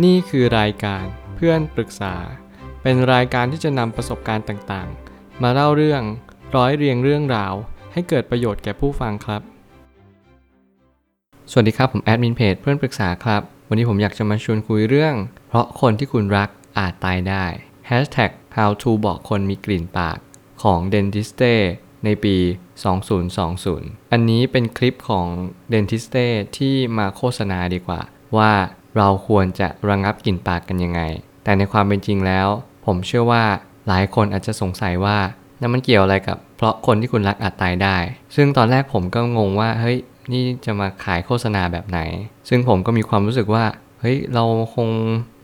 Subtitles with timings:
[0.00, 2.14] นี่คือรายการเพื่อนปรึกษา
[2.82, 6.02] เป็นรายการที่จะนำประสบการณ์ต่างๆ มาเล่าเรื่อง
[6.56, 7.54] ร้อยเรียงเรื่องราว
[7.92, 9.42] ให้เกิดประโยชน์แก่ผู้ฟังครับ
[11.50, 15.14] สวัสดีครับ ผมแอดมินเพจเพื่อนปรึกษาครับ วันนี้ผมอยากจะมาชวนคุยเรื่อง
[15.48, 16.48] เพราะคนที่คุณรัก
[16.78, 17.44] อาจตายได้
[17.90, 20.18] Hashtag how to บอกคนมีกลิ่นปาก
[20.62, 21.54] ของ Dentiste
[22.04, 22.36] ในปี
[23.24, 25.26] 2020 อันนี้เป็นคลิปของ
[25.72, 28.00] Dentiste ที่มาโฆษณาดีกว่า
[28.36, 28.52] ว่า
[28.96, 31.00] เราควรจะระงับกลิ่นปากกันยังไง
[31.44, 32.48] แต่ในความเป็นจริงแล้ว
[32.86, 33.44] ผมเชื่อว่า
[33.88, 35.18] หลายคนอาจจะสงสัยว่า
[35.60, 37.96] นั่นมันเกี่ยวอะไรกับ เพราะคนที่คุณรักอาจตายได้
[38.36, 39.98] ซึ่งตอนแรกผมก็งงว่าเฮ้ย
[40.32, 42.00] นี่จะมาขายโฆษณาแบบไหน
[42.48, 43.64] ซึ่งผมก็มีความรู้สึกว่า
[44.00, 44.88] เฮ้ยเราคง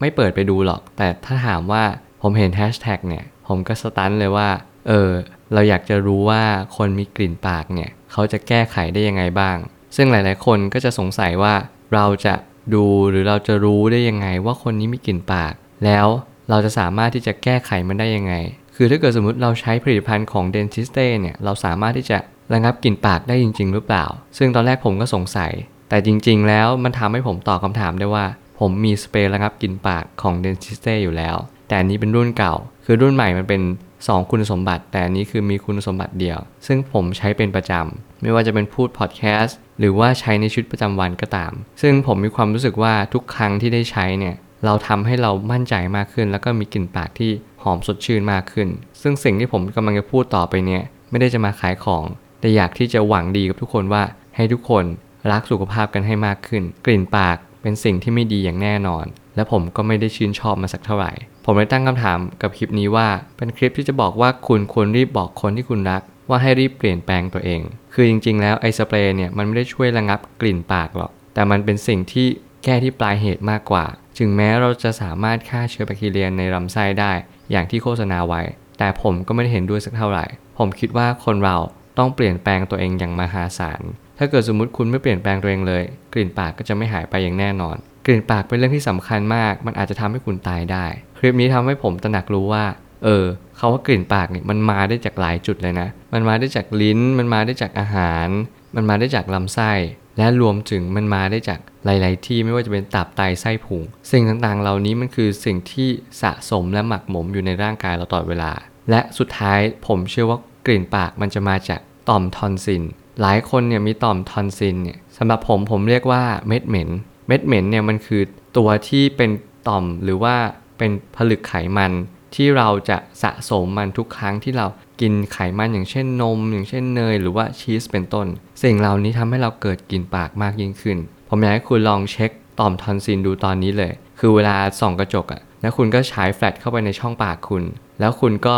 [0.00, 1.84] ไม่เปิดไปดูหรอก แต่ถ้าถามว่า
[2.22, 4.48] ผมเห็นแฮชแท็กเนี่ยผมก็สตันเลยว่า
[4.88, 5.10] เออ
[5.52, 6.42] เราอยากจะรู้ว่า
[6.76, 9.56] คนมีกลิ่นปากเนี่ยเขาจะแก้ไขได้ยังไงบ้าง
[9.96, 11.54] ซึ่งหลายๆ คนก็จะสงสัยว่า
[11.94, 12.34] เราจะ
[12.74, 15.52] ดูหรือเราจะรู้ได้ยังไงว่าคนนี้มีกลิ่นปาก
[15.84, 16.06] แล้ว
[16.50, 18.34] เราจะสามารถที่จะแก้ไขมันได้ยังไง
[18.76, 22.18] คือถ้าเกิดสมมติเราใช้ผลิตภัณฑ์ของ Dentiste เนี่ยเราสามารถที่จะ
[22.52, 24.04] ระงับกลิ่นปากได้จริง ๆ หรือเปล่า
[24.38, 25.52] ซึ่งตอนแรกผมก็สงสัย
[25.88, 28.24] แต่จริง ๆ แล้วมันทำให้ผมตอบคำถามได้ว่า
[28.60, 31.36] ผมมีสเปรย์ระงับกลิ่นปากของ Dentiste อยู่แล้ว
[31.68, 32.54] แต่อันนี้เป็นรุ่นเก่า
[32.84, 33.62] คือรุ่นใหม่มันเป็น
[33.96, 41.52] 2 คุณสมบัติ แต่อันนี้คือมีคุณสมบัติเดียว ซึ่งผมใช้เป็นประจำไม่ว่าจะเป็นพูดพอดแคสต์ หรือว่าใช้ในชีวิตประจำวันก็ตาม
[41.82, 47.30] ซึ่งผมมีความรู้สึกว่าทุกครั้งที่ได้ใช้เนี่ยเราทำให้เรามั่นใจมากขึ้น แล้วก็มีกลิ่นปากที่
[47.62, 48.68] หอมสดชื่นมากขึ้น
[49.02, 52.04] ซึ่งสิ่งที่ผมกำลังจะพูดต่อไปเนี่ยไม่ได้จะมาขายของ
[52.40, 54.02] แต่อยากที่จะหวังดีกับทุกคนว่า
[54.36, 54.84] ให้ทุกคน
[55.30, 59.04] รักสุขภาพกันให้มากขึ้น กลิ่นปากเป็นสิ่งที่ไม่ดีอย่างแน่นอน
[59.36, 61.12] และผมก็ไม่ได้ชื่นชอบมาสักเท่าไหร่
[61.44, 67.60] ผมเลยตั้งคำถามกับคลิปนี้ว่า เป็นคลิปที่จะบอกว่าคุณควรรีบบอกคนที่คุณรัก ว่าให้รีบเปลี่ยนแปลงตัวเอง
[67.92, 72.26] คือจริง ๆ แล้วไอ้สเปรย์เนี่ยมันไม่ได้ช่วยระงับกลิ่นปากหรอก แต่มันเป็นสิ่งที่
[72.64, 73.84] แก้ที่ปลายเหตุมากกว่า
[74.18, 77.12] ถึงแม้เราจะสามารถฆ่าเชื้อแบคทีเรียในลำไส้ได้
[77.50, 78.42] อย่างที่โฆษณาไว้
[78.78, 80.26] แต่ผมก็ไม่ได้เห็นด้วยสักเท่าไหร่
[80.58, 81.56] ผมคิดว่าคนเรา
[81.98, 83.80] ต้องเปลี่ยนแปลงตัวเองอย่างมหาศาล
[84.18, 85.82] ถ้าเกิดสมมติคุณไม่เปลี่ยนแปลงตัวเองเลย
[86.12, 87.76] กลิ่นปากก็จะไม่หายไปอย่างแน่นอน
[88.06, 90.86] กลิ่นปากเป็นเรื่องที่สำคัญมาก มันอาจจะทำให้คุณตายได้
[91.18, 92.64] คลิปนี้ทำให้ผมตระหนักรู้ว่า
[93.04, 93.24] เออ
[93.56, 98.28] เขาว่ากลิ่นปากเนี่ยมันมาได้จากหลายจุดเลยนะ มันมาได้จากลิ้น มันมาได้จากอาหาร
[98.76, 99.72] มันมาได้จากลำไส้
[100.18, 105.88] และรวมถึงมันมาได้จากหลาย ๆ ที่ไม่ว่าจะเป็นตับไตไส้พุงสิ่งต่าง ๆ เหล่านี้มันคือสิ่งที่
[106.22, 108.52] สะสมและหมักหมมอยู่ในร่างกายเราตลอดเวลา
[108.90, 112.82] และสุดท้ายผมเชื่อว่ากลิ่นปากมันจะมาจากต่อมทอนซิล
[113.20, 116.90] หลายคนเนี่ยมีต่อมทอนซิลเนี่ยสำหรับผมผมเรียกว่าเม็ดเหม็น
[117.28, 118.22] เม็ดเหม็นเนี่ยมันคือ
[118.56, 119.30] ตัวที่เป็น
[119.68, 120.34] ต่อมหรือว่า
[120.78, 121.92] เป็นผลึกไขมัน
[122.34, 124.66] ที่เราจะสะสมมันทุกครั้งที่เรา
[125.00, 128.26] กินไขมันอย่างเช่นนม อย่างเช่นเนย หรือว่าชีสเป็นต้น
[128.62, 130.98] สิ่งเหล่านี้ทำให้เราเกิดกลิ่นปากมากยิ่งขึ้น
[131.28, 137.64] ผมอยากให้คุณลองเช็คต่อมทอนซิลดูตอนนี้เลย คือเวลาส่องกระจกอะแล้วคุณก็ฉายแฟลชเข้าไปในช่องปากคุณ
[138.00, 138.56] แล้วคุณก็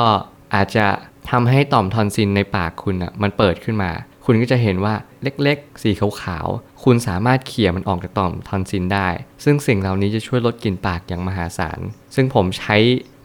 [0.55, 0.87] อาจจะ
[1.31, 3.91] ทำให้ต่อมทอนซิลในปากคุณอะมันเปิดขึ้นมา
[4.25, 9.09] คุณก็จะเห็นว่าเล็กๆ สีขาวๆ คุณสามารถเขี่ยมันออกจากต่อมทอนซิลได้
[9.45, 11.79] ซึ่งสิ่งเหล่านี้จะช่วยลดกลิ่นปากอย่างมหาศาล
[12.15, 12.77] ซึ่งผมใช้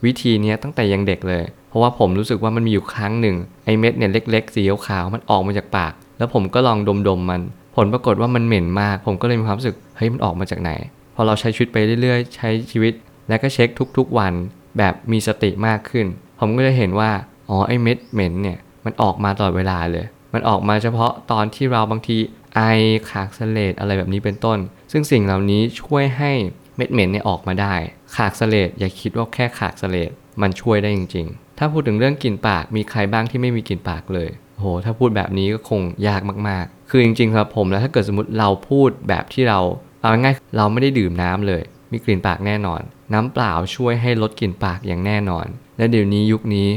[0.06, 6.78] วิธีนี้ตั้งแต่ยังเด็กเลย เพราะว่าผมรู้สึกว่ามันมีอยู่ครั้งหนึ่งไอเม็ดเนี่ยเล็ก ๆ สีขาวมันออกมาจากปาก แล้วผมก็ลอง
[7.10, 7.42] ดมๆมัน
[7.76, 10.72] ผลปรากฏว่ามันเหม็นมาก ผมก็เลยมีความรู้สึกเฮ้ยมันออกมาจากไหน
[11.16, 12.94] พอเราใช้ชีวิตไปเรื่อยๆ ใช้ชีวิต
[13.28, 14.34] แล้วก็เช็คทุกๆวัน
[14.78, 16.06] แบบมีสติมากขึ้น
[16.40, 17.12] ผมก็จะเห็นว่า
[17.50, 22.18] อ๋อไอเม็ดเหม็นเนี่ยมันออกมาตลอดเวลาเลย มันออกมาเฉพาะตอนที่เราบางที
[22.56, 22.62] ไอ
[23.10, 24.58] ขากสเลดอะไรแบบนี้เป็นต้น
[24.92, 26.32] ซึ่งสิ่งเหล่านี้ช่วยให้
[26.76, 27.74] เม็ดเหม็นเนี่ยออกมาได้
[28.16, 30.12] ขากสเลดอย่าคิดว่าแค่ขากสเลด
[30.42, 39.60] มันช่วยได้จริง ๆ ถ้าพูดถึงเรื่องกลิ่นปากมีใครบ้างที่ไม่มีกลิ่นปากเลยโห ถ้าพูดแบบนี้ก็คงยากมากๆ คือจริงๆครับผมแล้วถ้าเกิดสมมติเราพูดแบบที่เรา
[40.02, 42.82] เอาง่ายเราไม่ได้ดื่มน้ำเลย มีกลิ่นปากแน่นอน
[43.14, 45.46] น้ำเปล่าช่วยให้ลดกลิ่นปากอย่างแน่นอน
[45.78, 46.68] และเดี๋ยวนี้ยุคนี้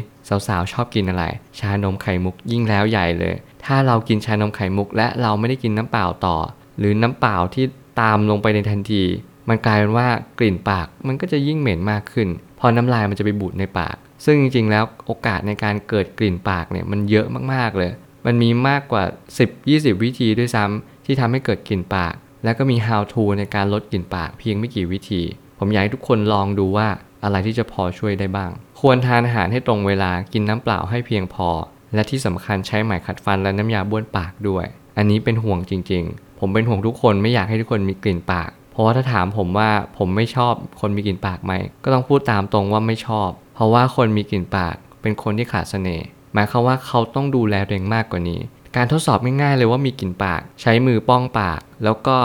[0.48, 1.25] สาวๆชอบกินอะไร
[1.59, 3.34] ชานมไข่มุกยิ่งแล้วใหญ่เลย
[3.65, 6.37] ถ้าเรากินชานมไข่มุก และเราไม่ได้กินน้ำเปล่าต่อ
[6.78, 7.65] หรือน้ำเปล่าที่
[8.00, 9.03] ตามลงไปในทันที
[9.48, 10.08] มันกลายเป็นว่า
[10.38, 12.28] กลิ่นปากมันก็จะยิ่งเหม็นมากขึ้น
[12.60, 17.91] พอน้ำลายมันจะไปบูดในปาก ซึ่งจริงๆ แล้วโอกาสในการเกิดกลิ่นปากเนี่ยมันเยอะมากๆเลย
[18.27, 19.04] มันมีมากกว่า
[19.54, 25.22] 10-20 วิธีด้วยซ้ำที่ทำให้เกิดกลิ่นปาก แล้วก็มี how to ในการลดกลิ่นปากเพียงไม่กี่วิธี
[25.59, 26.88] ผมอยากให้ทุกคนลองดูว่า
[27.24, 28.50] อะไรที่จะพอช่วยได้บ้าง
[28.80, 31.48] ควรทานอาหารให้ตรงเวลากินน้ำเปล่าให้เพียงพอ
[31.95, 34.66] และที่สำคัญใช้ไหมขัดฟันและน้ำยาบ้วนปากด้วย
[34.97, 41.53] อันนี้เป็นห่วงจริงๆ ผมเป็นห่วงทุกคนไม่อยากให้ทุกคนมีกลิ่นปาก เพราะว่าถ้าถามผมว่าผมไม่ชอบคนมีกลิ่นปากไหม
[41.84, 48.41] ก็ต้องพูดตามตรงว่าไม่ชอบ เพราะว่าคนมีกลิ่นปากเป็นคนที่ขาดเสน่ห์หมายความว่าเขาต้องดูแลตัวเองมากกว่านี้
[48.77, 52.16] การทดสอบง่ายๆเลยว่ามีกลิ่นปาก ใช้มือป้องปาก แล้วก็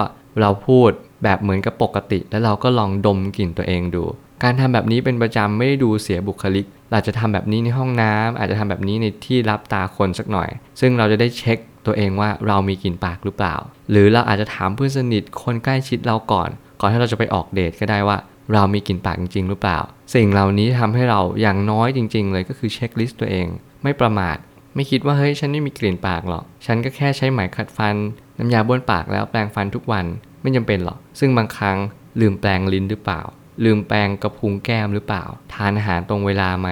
[0.41, 0.89] เราพูด
[1.23, 4.03] แบบเหมือนกับปกติ แล้วเราก็ลองดมกลิ่นตัวเองดู
[4.43, 10.49] การทำแบบนี้เป็นประจำไม่ได้ดูเสียบุคลิก เราจะทำแบบนี้ในห้องน้ำอาจจะทำแบบนี้ในที่รับตาคนสักหน่อย
[10.79, 13.55] ซึ่งเราจะได้เช็ค ตัวเองว่าเรามีกลิ่นปากหรือเปล่า
[13.91, 16.49] หรือเราอาจจะถามเพื่อนสนิทคนใกล้ชิดเราก่อน
[16.81, 18.17] ก่อนที่เราจะไปออกเดทก็ได้ว่า
[18.53, 19.79] เรามีกลิ่นปากจริง ๆ หรือเปล่า
[20.15, 23.47] สิ่งเหล่านี้ทำให้เราอย่างน้อยจริง ๆ เลยก็คือ checklist ตัวเอง
[23.83, 24.37] ไม่ประมาท
[24.75, 27.95] ไม่คิดว่าเฮ้ยฉันไม่มีกลิ่นปากหรอก ฉันก็แค่ใช้ไหมขัดฟัน
[28.37, 30.05] น้ำยาบ้วนปากแล้วแปรงฟันทุกวัน
[30.41, 31.77] ไม่จำเป็นหรอก ซึ่งบางครั้ง
[32.19, 33.21] ลืมแปรงลิ้นหรือเปล่า
[33.63, 35.23] ลืมแปรงกระพุ้งแก้มหรือเปล่า
[35.53, 36.69] ทานอาหารตรงเวลาไหม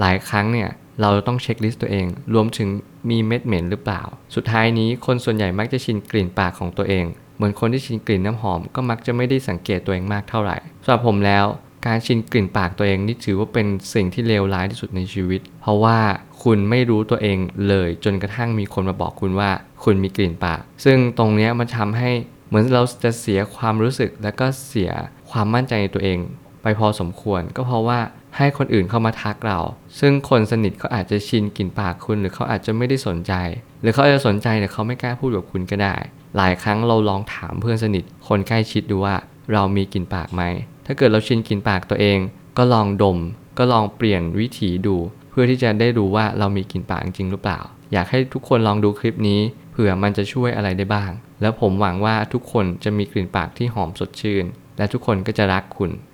[0.00, 0.68] หลายครั้งเนี่ย
[1.00, 2.68] เราต้อง checklist ตัวเอง รวมถึง
[3.10, 4.02] มีเม็ดเหม็นหรือเปล่า
[4.34, 7.04] สุดท้ายนี้คนส่วนใหญ่มักจะชินกลิ่นปากของตัวเอง
[7.36, 11.44] เหมือนคนที่ชินกลิ่นน้ำหอมก็มักจะไม่ได้สังเกตตัวเองมากเท่าไหร่สำหรับผมแล้ว
[11.86, 15.98] การชินกลิ่นปากตัวเองนี่ถือว่าเป็นสิ่งที่เลวร้ายที่สุดในชีวิต เพราะว่า
[16.42, 19.50] คุณไม่รู้ตัวเองเลยจนกระทั่งมีคนมาบอกคุณว่า
[19.84, 22.10] คุณมีกลิ่นปาก ซึ่งตรงนี้มันทำให้
[22.48, 24.90] เหมือนเราจะเสียความรู้สึกและก็เสีย
[25.30, 26.18] ความมั่นใจในตัวเอง
[26.62, 28.00] ไปพอสมควร ก็เพราะว่า
[28.36, 29.58] ให้คนอื่นเข้ามาทักเรา
[30.00, 33.32] ซึ่งคนสนิทเขาอาจจะชินกลิ่นปากคุณ หรือเขาอาจจะไม่ได้สนใจ
[33.82, 35.94] หรือเขาอาจจะสนใจแต่เขาไม่กล้าพูดกับคุณก็ได้
[36.36, 39.14] หลายครั้งเราลองถามเพื่อนสนิท คนใกล้ชิดดูว่า
[39.52, 40.42] เรามีกลิ่นปากไหม
[40.86, 42.18] ถ้าเกิดเราชินกลิ่นปากตัวเอง
[42.58, 43.18] ก็ลองดม
[43.58, 44.96] ก็ลองเปลี่ยนวิถีดู
[45.30, 47.60] เพื่อที่จะได้รู้ว่าเรามีกลิ่นปากจริงหรือเปล่า
[47.92, 49.40] อยากให้ทุกคนลองดูคลิปนี้
[49.72, 54.44] เผื่อมันจะช่วยอะไรได้บ้าง แล้วผมหวังว่าทุกคนจะมีกลิ่นปากที่หอมสดชื่น
[54.78, 55.90] และทุกคนก็จะรักคุณ